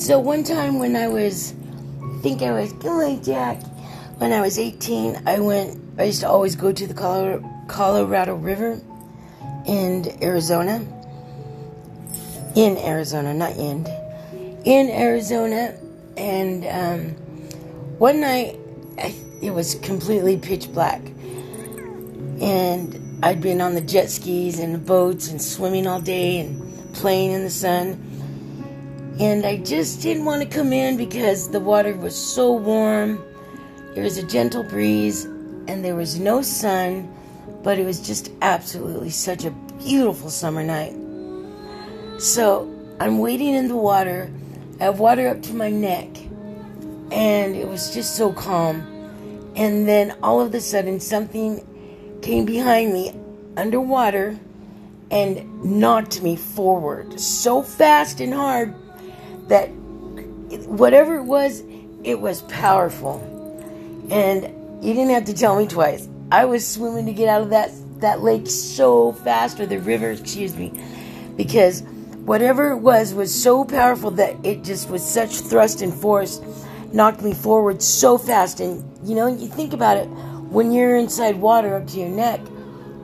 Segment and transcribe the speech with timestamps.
[0.00, 1.52] So one time when I was,
[2.02, 3.62] I think I was, on, Jack.
[4.16, 5.78] When I was 18, I went.
[5.98, 6.94] I used to always go to the
[7.68, 8.80] Colorado, River
[9.66, 10.82] in Arizona.
[12.56, 13.86] In Arizona, not in.
[14.64, 15.76] In Arizona,
[16.16, 17.10] and um,
[17.98, 18.58] one night
[19.42, 21.02] it was completely pitch black,
[22.40, 26.94] and I'd been on the jet skis and the boats and swimming all day and
[26.94, 28.09] playing in the sun.
[29.20, 33.22] And I just didn't want to come in because the water was so warm.
[33.94, 35.26] There was a gentle breeze
[35.68, 37.14] and there was no sun,
[37.62, 40.96] but it was just absolutely such a beautiful summer night.
[42.18, 44.30] So I'm wading in the water.
[44.80, 46.08] I have water up to my neck,
[47.12, 48.80] and it was just so calm.
[49.54, 53.14] And then all of a sudden, something came behind me
[53.58, 54.38] underwater
[55.10, 58.74] and knocked me forward so fast and hard
[59.50, 59.66] that
[60.66, 61.62] whatever it was,
[62.02, 63.18] it was powerful.
[64.10, 64.44] And
[64.82, 66.08] you didn't have to tell me twice.
[66.32, 70.10] I was swimming to get out of that that lake so fast, or the river,
[70.10, 70.72] excuse me,
[71.36, 71.82] because
[72.24, 76.40] whatever it was was so powerful that it just was such thrust and force
[76.94, 78.60] knocked me forward so fast.
[78.60, 82.40] And you know, you think about it, when you're inside water up to your neck,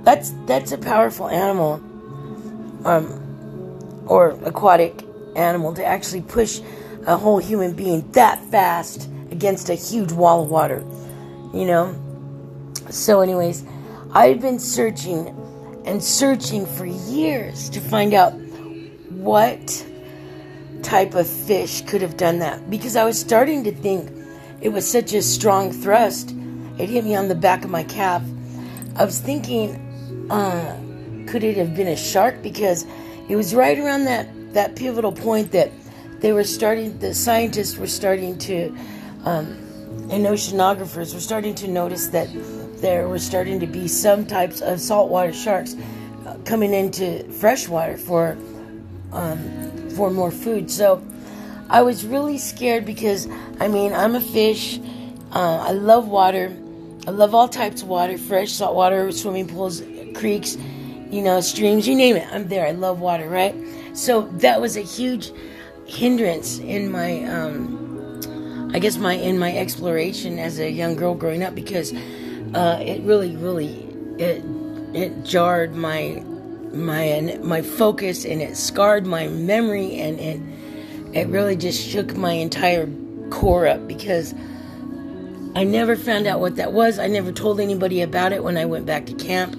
[0.02, 1.74] that's that's a powerful animal,
[2.86, 5.05] um, or aquatic
[5.36, 6.60] animal to actually push
[7.06, 10.84] a whole human being that fast against a huge wall of water.
[11.54, 12.02] You know.
[12.90, 13.64] So, anyways,
[14.12, 15.28] I've been searching
[15.84, 18.32] and searching for years to find out
[19.10, 19.86] what
[20.82, 24.10] type of fish could have done that because I was starting to think
[24.60, 26.34] it was such a strong thrust.
[26.78, 28.22] It hit me on the back of my calf.
[28.96, 29.74] I was thinking,
[30.30, 30.76] uh,
[31.26, 32.42] could it have been a shark?
[32.42, 32.86] Because
[33.28, 35.70] it was right around that, that pivotal point that
[36.20, 38.68] they were starting, the scientists were starting to,
[39.24, 39.46] um,
[40.10, 42.28] and oceanographers were starting to notice that
[42.80, 45.76] there were starting to be some types of saltwater sharks
[46.26, 48.36] uh, coming into freshwater for
[49.12, 50.70] um, for more food.
[50.70, 51.02] So
[51.68, 53.28] I was really scared because
[53.60, 54.78] I mean I'm a fish.
[55.32, 56.54] Uh, I love water.
[57.06, 59.82] I love all types of water, fresh, salt water, swimming pools,
[60.14, 60.56] creeks,
[61.10, 62.26] you know, streams, you name it.
[62.32, 62.66] I'm there.
[62.66, 63.54] I love water, right?
[63.94, 65.32] So that was a huge
[65.86, 71.42] hindrance in my, um, I guess my in my exploration as a young girl growing
[71.42, 71.92] up because
[72.54, 73.86] uh, it really, really,
[74.18, 74.44] it
[74.94, 76.22] it jarred my
[76.72, 80.40] my my focus and it scarred my memory and it
[81.16, 82.88] it really just shook my entire
[83.30, 84.34] core up because
[85.54, 86.98] I never found out what that was.
[86.98, 89.56] I never told anybody about it when I went back to camp.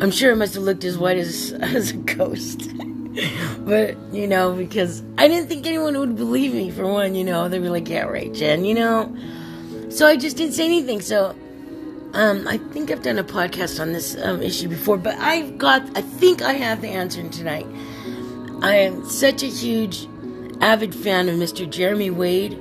[0.00, 2.70] I'm sure it must have looked as white as as a ghost.
[3.60, 7.48] but, you know, because I didn't think anyone would believe me for one, you know.
[7.48, 9.16] They were like, "Yeah, right, Jen," you know.
[9.90, 11.00] So I just didn't say anything.
[11.00, 11.34] So
[12.14, 15.82] um, I think I've done a podcast on this um, issue before, but I've got,
[15.96, 17.66] I think I have the answer tonight.
[18.62, 20.08] I am such a huge,
[20.60, 21.68] avid fan of Mr.
[21.68, 22.58] Jeremy Wade.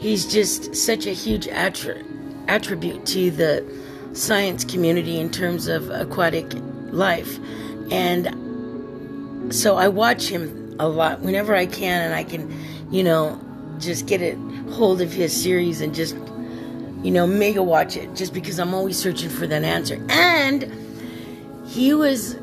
[0.00, 2.04] He's just such a huge attri-
[2.48, 3.83] attribute to the
[4.14, 6.52] science community in terms of aquatic
[6.90, 7.38] life.
[7.90, 12.50] And so I watch him a lot whenever I can, and I can,
[12.90, 13.40] you know,
[13.78, 14.34] just get a
[14.72, 16.16] hold of his series and just
[17.04, 20.02] you know, mega watch it just because I'm always searching for that answer.
[20.08, 20.72] And
[21.66, 22.38] he was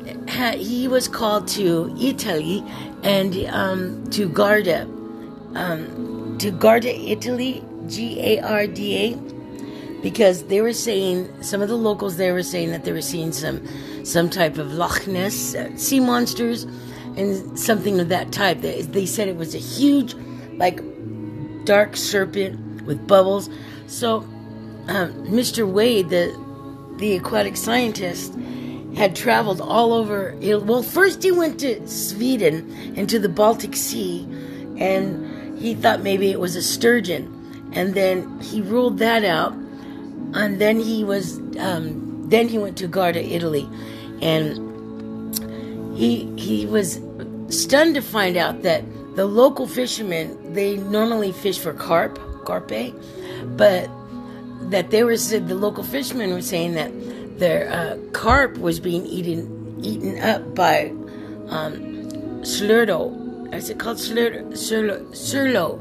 [0.54, 2.62] he was called to Italy
[3.02, 4.82] and um, to Garda,
[5.56, 9.41] um, to Garda, Italy, G A R D A,
[10.02, 13.32] because they were saying some of the locals there were saying that they were seeing
[13.32, 13.66] some
[14.04, 16.66] some type of Loch Ness uh, sea monsters
[17.16, 18.60] and something of that type.
[18.60, 20.14] They, they said it was a huge,
[20.56, 20.80] like,
[21.64, 23.48] dark serpent with bubbles.
[23.86, 24.18] So
[24.88, 25.70] um, Mr.
[25.70, 26.36] Wade, the
[26.96, 28.34] the aquatic scientist,
[28.96, 30.36] had traveled all over.
[30.40, 34.24] Well, first he went to Sweden and to the Baltic Sea,
[34.78, 39.54] and he thought maybe it was a sturgeon, and then he ruled that out,
[40.34, 43.68] and then he was um, then he went to Garda, Italy,
[44.20, 44.56] and
[45.96, 47.00] he he was
[47.48, 48.82] stunned to find out that
[49.16, 52.94] the local fishermen they normally fish for carp, carpe,
[53.56, 53.90] but
[54.70, 56.90] that they were said the local fishermen were saying that
[57.38, 60.86] their uh, carp was being eaten eaten up by
[61.48, 61.78] um,
[62.42, 63.18] slurdo.
[63.52, 64.52] Is it called slurdo?
[64.52, 65.78] Surlo, surlo.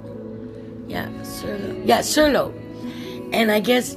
[0.88, 1.88] Yeah, surlo.
[1.88, 2.53] Yeah, surlo.
[3.31, 3.95] And I guess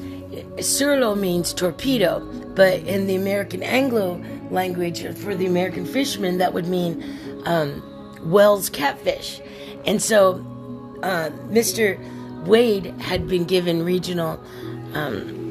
[0.59, 2.21] surlo means torpedo,
[2.55, 7.03] but in the American Anglo language, for the American fishermen, that would mean
[7.45, 7.83] um,
[8.25, 9.41] Wells catfish.
[9.85, 10.35] And so
[11.03, 11.99] uh, Mr.
[12.47, 14.43] Wade had been given regional
[14.95, 15.45] um,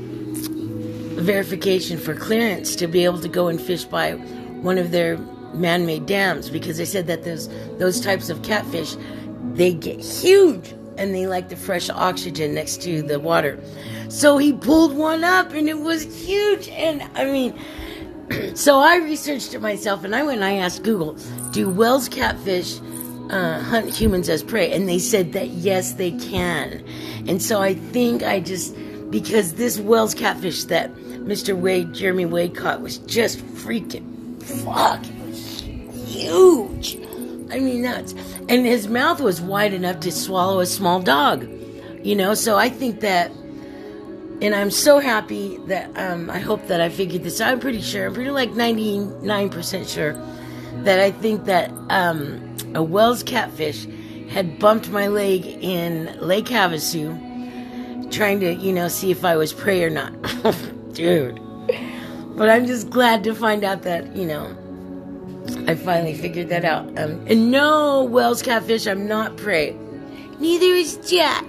[1.16, 5.18] verification for clearance to be able to go and fish by one of their
[5.54, 7.48] man-made dams because they said that those
[7.78, 8.96] those types of catfish
[9.54, 13.60] they get huge and they like the fresh oxygen next to the water.
[14.10, 17.60] So he pulled one up and it was huge and I mean
[18.56, 21.14] so I researched it myself and I went and I asked Google,
[21.52, 22.80] do Wells catfish
[23.30, 24.72] uh, hunt humans as prey?
[24.72, 26.84] And they said that yes, they can.
[27.28, 28.76] And so I think I just,
[29.10, 31.58] because this Wells catfish that Mr.
[31.58, 35.04] Wade, Jeremy Wade caught was just freaking fuck.
[36.06, 36.73] Huge.
[37.54, 38.14] I mean, nuts.
[38.50, 41.48] And his mouth was wide enough to swallow a small dog.
[42.04, 43.32] You know, so I think that
[44.42, 47.54] and I'm so happy that um, I hope that I figured this out.
[47.54, 50.14] I'm pretty sure, I'm pretty like 99% sure
[50.84, 53.88] that I think that um, a Wells catfish
[54.30, 59.54] had bumped my leg in Lake Havasu, trying to, you know, see if I was
[59.54, 60.12] prey or not.
[60.94, 61.40] Dude.
[62.36, 64.58] But I'm just glad to find out that, you know,
[65.68, 66.88] I finally figured that out.
[66.98, 69.78] Um, and no, Wells catfish, I'm not prey.
[70.40, 71.46] Neither is Jack.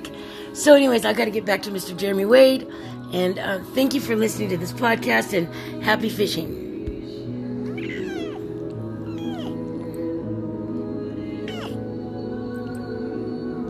[0.53, 1.97] So, anyways, I got to get back to Mr.
[1.97, 2.67] Jeremy Wade.
[3.13, 6.64] And uh, thank you for listening to this podcast and happy fishing.